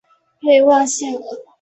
[0.39, 1.21] 佩旺谢尔。